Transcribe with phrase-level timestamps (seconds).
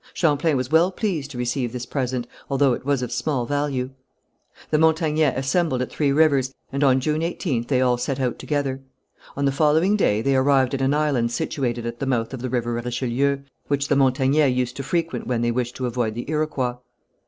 [0.15, 3.91] Champlain was well pleased to receive this present, although it was of small value.
[4.71, 8.81] The Montagnais assembled at Three Rivers, and on June 18th they all set out together.
[9.37, 12.49] On the following day they arrived at an island situated at the mouth of the
[12.49, 16.77] river Richelieu, which the Montagnais used to frequent when they wished to avoid the Iroquois.